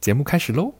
[0.00, 0.72] 节目开始喽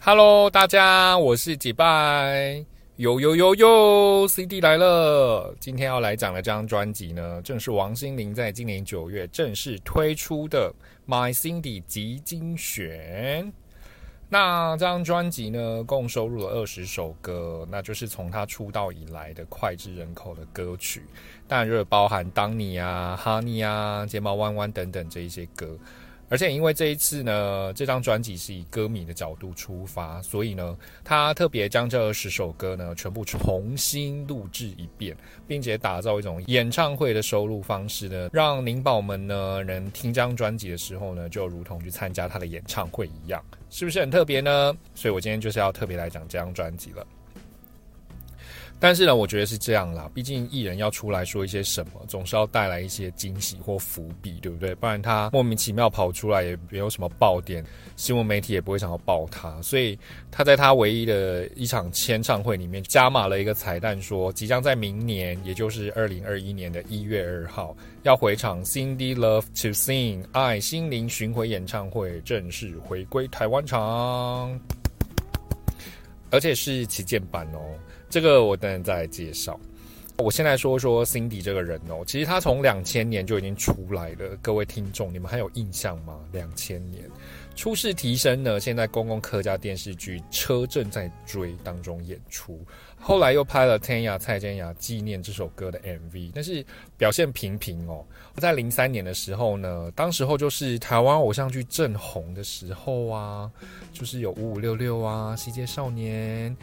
[0.00, 2.62] ！Hello，大家，我是几拜，
[2.96, 5.54] 呦呦呦呦，CD 来了。
[5.58, 10.70] 今天要来讲的这张专辑呢，正是王心凌在今年九月正式推出的
[11.10, 13.46] 《My Cindy 集精选》。
[14.28, 21.02] 那这张专辑呢，共收录了二十首歌，那就是从他出道以来的脍炙人口的歌曲，
[21.48, 25.78] 当然就是包含《当你》啊、《Honey》啊、《睫毛弯弯》等等这一些歌。
[26.32, 30.74] 而且因为这一次呢，这张专辑是以歌迷的角度出发，所以呢，
[31.04, 35.14] 他特别将这二十首歌呢全部重新录制一遍，
[35.46, 44.74] 并且打造一种演唱会的收录方式呢，让宁宝们呢能听张专辑的时候呢，就如同去参加他的演唱会一样，是不是很特别呢？
[44.94, 47.06] 所以我今天就是要特别来讲这张专辑了。
[48.84, 50.10] 但是呢，我觉得是这样啦。
[50.12, 54.74] 毕竟艺人要出来说一些什么，总是要带来一些惊喜或伏笔，对不对？
[54.74, 59.62] 不然他莫名其妙跑出来，也没有什么爆点，新闻媒体也不会想要爆他。
[59.62, 59.96] 所以
[60.32, 74.60] 他在他唯一的一场签唱会里面加码了一个彩蛋，说即将在明年，也就是二零二一年的一月二号，要回场 Cindy Love to Sing 爱心灵巡回演唱会正式回归台湾场，
[76.30, 77.60] 而且是旗舰版哦。
[78.12, 79.58] 这个我等等再介绍。
[80.18, 84.36] 我先来说说 Cindy 这个人哦，其实他从两千年就已经出来了。
[84.42, 86.20] 各位听众，你们还有印象吗？
[86.30, 87.02] 两千年
[87.56, 92.60] 初试提升呢，现在公共客家电视剧《车正在追》当中演出。
[93.00, 96.64] 后来又拍了天涯蔡健雅纪念这首歌的 MV，但是
[96.98, 98.04] 表现平平哦。
[98.36, 103.50] 在零三年的时候呢，当时候就是台湾偶像剧正红的时候啊，
[103.90, 106.54] 就是有五五六六啊，西街少年，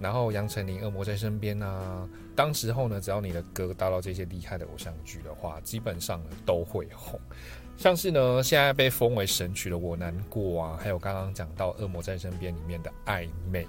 [0.00, 2.08] 然后杨丞琳、恶魔在身边啊。
[2.34, 7.18] 当时候呢，只要你的歌搭到这些厉害的偶像剧的话，基本上呢都会红。
[7.76, 13.66] 像是呢，现在被封为神曲的《我难过》啊，还有刚刚讲到《恶魔在身边》里面的暧昧。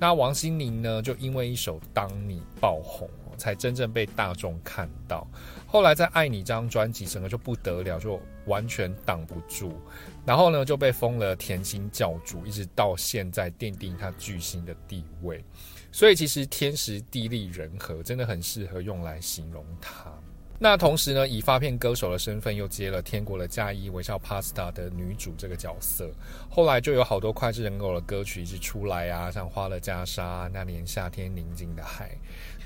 [0.00, 5.26] 那王心凌呢，就因为一首《当你》爆红，才真正被大众看到。
[5.66, 9.78] 后来在《爱你》这张专辑，整个就不得了，就完全挡不住。
[10.24, 15.44] 然后呢，就被封了甜心教主，一直到现在奠定他巨星的地位。
[15.90, 20.12] 所以其实天时地利人和，真的很适合用来形容他。
[20.56, 26.08] 那同时呢，以发片歌手的身份又接了《天国的嫁衣》《微笑 Pasta》的女主这个角色。
[26.48, 30.14] 后来就有好多脍炙人口的歌曲一直出来啊，像《花了袈裟》
[30.52, 32.08] 《那年夏天宁静的海》。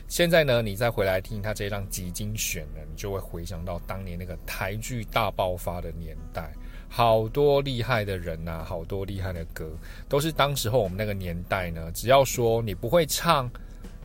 [0.08, 6.52] 现在呢，你再回来听他这张集精选呢，你就会回想到当年那个台剧大爆发的年代，
[6.88, 9.70] 好多厉害的人呐，好多厉害的歌，
[10.08, 13.48] 都是当时候我们那个年代呢，只要说你不会唱，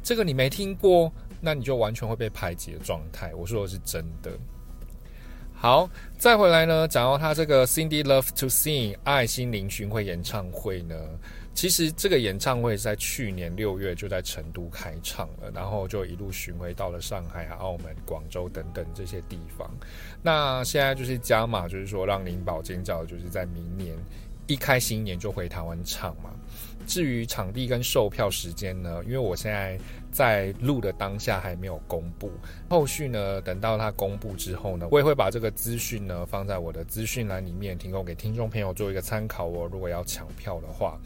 [0.04, 1.12] 这个你没听过。
[1.46, 4.32] 那你就完全会被排挤的状态，我说的是真的。
[5.54, 10.96] 好，再回来呢，讲到他这个 Cindy Love to Sing 爱心灵巡回演唱会呢，
[11.54, 19.70] 其实这个演唱会在去年六月就在成都开唱了，然后就一路巡回到了上海啊、澳门、广州等等这些地方。
[20.22, 23.96] 那现在就是加码，就是说让林宝尖叫，就是在明年
[24.48, 26.32] 一开新年就回台湾唱嘛。
[26.86, 29.80] 至于场地跟售票时间呢，因为我现在
[30.12, 32.30] 在录的当下还没有公布，
[32.68, 39.70] 后续呢等到它公布之后呢，我也会把这个资讯呢放在我的资讯栏里面，提供给听众朋友做一个参考哦。
[39.72, 41.00] 如果要抢票的话，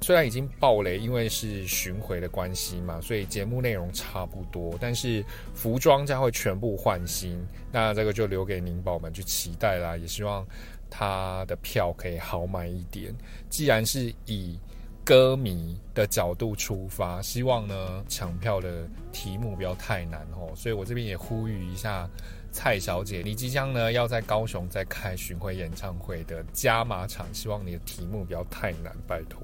[0.00, 5.24] 虽然已经爆雷，因为是巡回的关系嘛，所以节目内容差不多，但是
[5.54, 7.38] 服装将会全部换新，
[7.72, 9.96] 那这个就留给您宝们去期待啦。
[9.96, 10.46] 也希望
[10.90, 13.14] 他的票可以好买一点，
[13.48, 14.58] 既然是以。
[15.06, 22.10] 歌迷的角度出发，希望呢抢票的题目不要太难哦，所以我这边也呼吁一下
[22.50, 29.40] 蔡小姐，你即将呢要在高雄再开巡回演唱会的加码场，希望你的题目不要太难，拜托。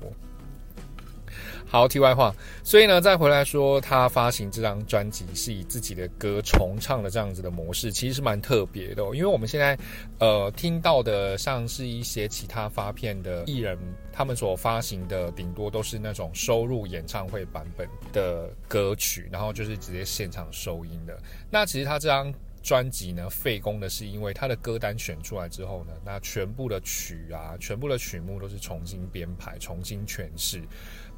[1.67, 9.02] 好，题外话，所以呢，再回来说，他发行这张专辑是以自己的歌重唱的这样子的模式，其实是蛮特别的。
[9.14, 9.79] 因为我们现在
[10.19, 13.79] 呃听到的，像是一些其他发片的艺人，
[14.12, 21.19] 他们所发行的，顶多都是那种收入演唱会版本的歌曲，然后就是直接现场收音的。
[21.50, 22.32] 那其实他这张
[22.62, 30.62] 专辑呢费工的是，因为他的歌单选出来之后呢，那全部的曲啊，全部的曲目都是重新编排、重新诠释，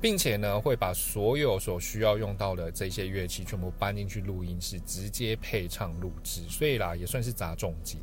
[0.00, 8.00] 并且呢，会把所有所需要用到的这些乐器全部搬进去录音室，直接配唱录制，所以啦，也算是砸重金。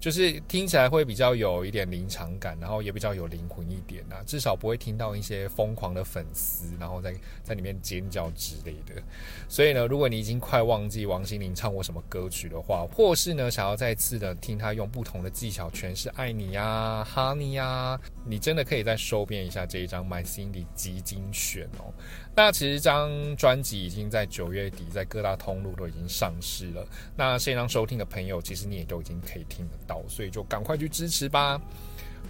[0.00, 7.14] 就是听起来会比较有一点临场感，然后也比较有灵魂一点啊，至少不会听到一些疯狂的粉丝，然后在
[7.44, 9.00] 在里面尖叫之类的。
[9.46, 21.92] 所以呢，如果你已经快忘记王心凌唱过什么歌曲的话，或是呢想要再次的听她用不同的技巧诠释《爱你》呀、《哈尼》呀，你真的可以再收编一下这一张《My Cindy》极精选哦。
[22.34, 26.86] 那其实这张专辑已经在九月底在各大通路都已经上市了。
[27.14, 29.72] 那线上收听的朋友，其实你也都已经可以听了
[30.08, 31.60] 所以就赶快去支持吧。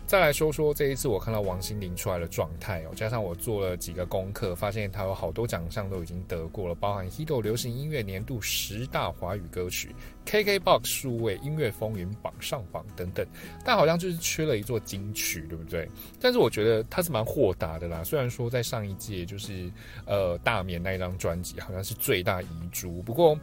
[0.06, 9.94] 再来说说这一次我看到王心凌出来的状态哦，加上我做了几个功课，发现她有好多奖项都已经得过了，包含 Hito 流行音乐年度十大华语歌曲、
[10.26, 13.26] KKBOX 数位音乐风云榜上榜等等，
[13.64, 15.88] 但好像就是缺了一座金曲，对不对？
[16.20, 19.70] 但是我觉得她是蛮豁达的啦，虽然说在上一届就是
[20.06, 23.38] 呃大眠那一张专辑好像是最大遗珠，不过。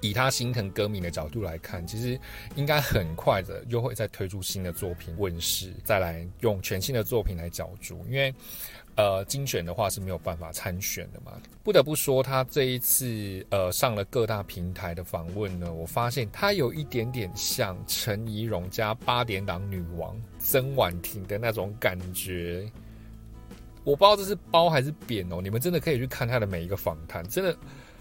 [0.00, 2.18] 以他心疼歌迷的角度来看，其实
[2.54, 8.04] 应该很快的又会再推出新的作品问世，再来用全新的作品来角逐。
[8.08, 8.32] 因为，
[8.94, 11.32] 呃，精选的话是没有办法参选的嘛。
[11.64, 22.70] 不得不说，他这一次呃上了各大平台的访问呢，我发现他有一点点像陈怡蓉加八点档女王曾婉婷的那种感觉。
[23.82, 27.56] 我不知道这是褒还是贬哦，你们真的可以去看他的每一个访谈，真的。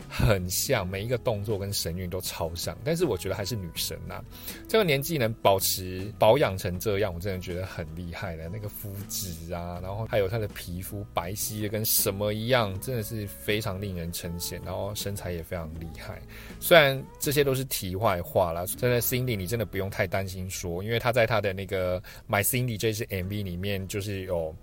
[0.10, 4.24] 很像每一个动作跟神韵都超像，但是我觉得还是女神呐。
[4.68, 8.50] 这个年纪能保持保养成这样，我真的觉得很厉害了。
[8.50, 14.60] 那个肤质啊，然后还有她的皮肤白皙的跟什么一样，真的是非常令人称羡。
[14.66, 16.22] 然后身材也非常厉害。
[16.60, 24.56] 虽然这些都是题外话啦，真的 Cindy 你真的不用太担心说，因为她在她的那个 My Cindy 这支 MV 里面就是有。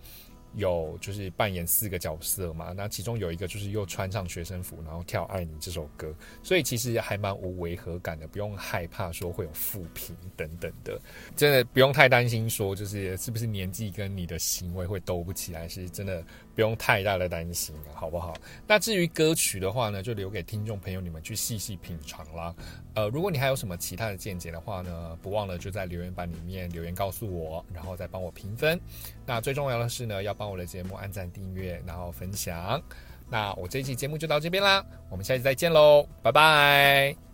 [0.57, 11.01] 有就是扮演四个角色嘛，那其中有一个就是又穿上学生服，然后跳《爱你》这首歌，所以其实还蛮无违和感的，不用害怕说会有负评等等的，
[11.37, 16.23] 真的不用太担心说就是是不是年纪跟你的行为会兜不起来，是真的
[16.55, 18.35] 不用太大的担心，好不好？
[18.67, 22.55] 那至于歌曲的话呢，就留给听众朋友你们去细细品尝啦。
[22.95, 28.81] 呃，如果你还有什么其他的见解的话呢，不忘了就在留言板里面留言告诉我，然后再帮我评分。
[29.27, 32.81] 那最重要的是呢，要我的节目按赞、订阅，然后分享。
[33.31, 37.34] 那我这一期节目就到这边啦，我们下期再见喽，拜拜。